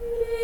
Yeah. 0.00 0.43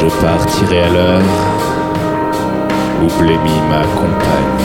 Je 0.00 0.06
partirai 0.06 0.80
à 0.84 0.88
l'heure 0.88 1.22
où 3.02 3.18
Blémy 3.18 3.60
m'accompagne. 3.68 4.60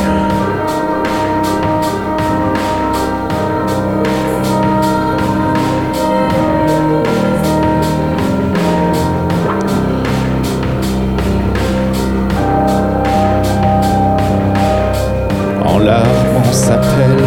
s'appelle 16.56 17.24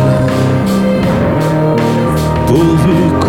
pourvu 2.46 3.27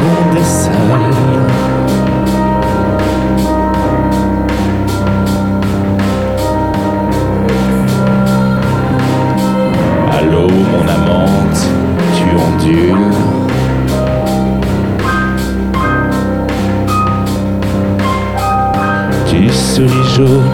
souris 19.75 20.09
jaune, 20.15 20.51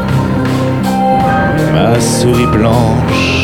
ma 1.73 1.99
souris 2.01 2.47
blanche. 2.47 3.34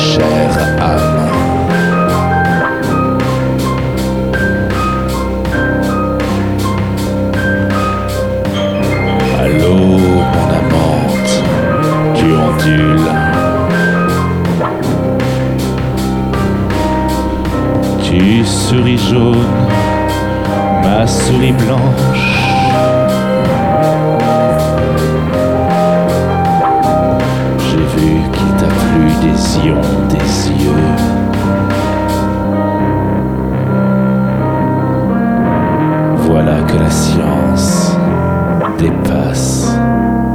chère 0.00 0.58
âme. 0.80 1.28
Allô, 9.42 9.76
mon 10.32 10.48
amante, 10.60 11.32
tu 12.14 12.26
ondules. 12.48 13.10
Tu 18.02 18.44
souris 18.44 18.98
jaune, 18.98 19.36
ma 20.82 21.06
souris 21.06 21.52
blanche. 21.52 22.49
que 36.70 36.78
la 36.78 36.90
science 36.90 37.96
dépasse 38.78 39.74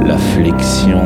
la 0.04 0.18
flexion. 0.18 1.00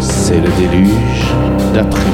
C'est 0.00 0.40
le 0.40 0.50
déluge 0.58 1.34
d'après. 1.74 2.05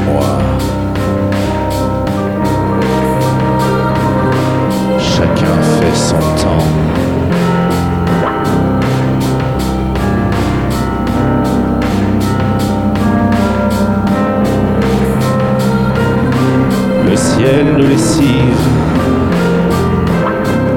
ciel 17.37 17.77
de 17.79 17.85
lessive. 17.87 18.63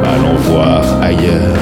Allons 0.03 0.35
voir 0.49 0.83
ailleurs. 1.01 1.57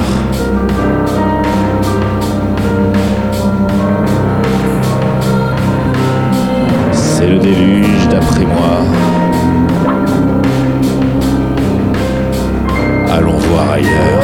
C'est 6.92 7.26
le 7.26 7.38
déluge 7.38 8.08
d'après 8.10 8.44
moi. 8.44 8.76
Allons 13.16 13.38
voir 13.38 13.70
ailleurs. 13.72 14.22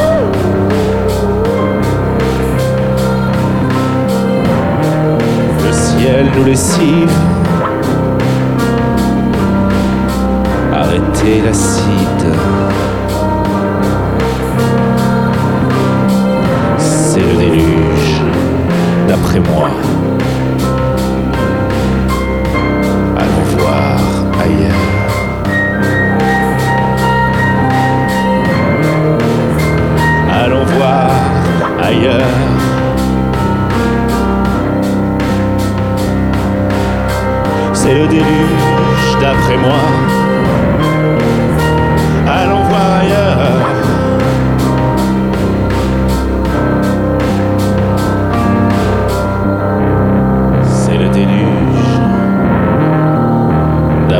Le 5.66 5.72
ciel 5.72 6.26
nous 6.36 6.44
lessive. 6.44 7.39
arrêter 10.90 11.40
l'acide. 11.42 12.34
C'est 16.78 17.20
le 17.20 17.36
déluge, 17.38 18.22
d'après 19.08 19.38
moi. 19.38 19.70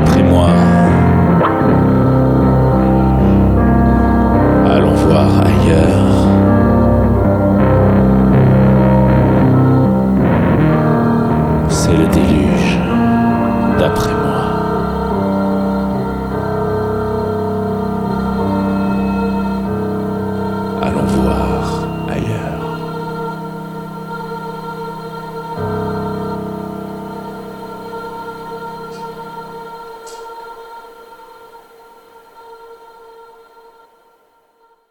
d'après 0.01 0.23
moi. 0.23 0.49
Allons 4.67 4.95
voir 4.95 5.29
ailleurs. 5.45 6.29
C'est 11.69 11.97
le 11.97 12.07
déluge. 12.07 12.50